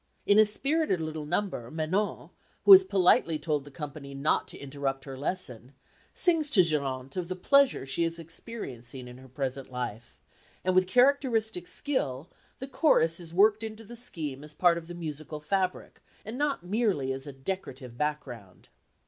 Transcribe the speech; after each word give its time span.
In 0.25 0.39
a 0.39 0.45
spirited 0.45 0.99
little 0.99 1.27
number 1.27 1.69
Manon, 1.69 2.31
who 2.65 2.71
has 2.71 2.83
politely 2.83 3.37
told 3.37 3.65
the 3.65 3.69
company 3.69 4.15
not 4.15 4.47
to 4.47 4.57
interrupt 4.57 5.05
her 5.05 5.15
lesson, 5.15 5.73
sings 6.15 6.49
to 6.49 6.63
Geronte 6.63 7.17
of 7.19 7.27
the 7.27 7.35
pleasure 7.35 7.85
she 7.85 8.03
is 8.03 8.17
experiencing 8.17 9.07
in 9.07 9.19
her 9.19 9.27
present 9.27 9.71
life, 9.71 10.17
and 10.63 10.73
with 10.73 10.87
characteristic 10.87 11.67
skill 11.67 12.31
the 12.57 12.67
chorus 12.67 13.19
is 13.19 13.31
worked 13.31 13.61
into 13.63 13.83
the 13.83 13.95
scheme 13.95 14.43
as 14.43 14.55
part 14.55 14.79
of 14.79 14.87
the 14.87 14.95
musical 14.95 15.39
fabric, 15.39 16.01
and 16.25 16.35
not 16.35 16.65
merely 16.65 17.13
as 17.13 17.27
a 17.27 17.31
decorative 17.31 17.95
background. 17.95 18.69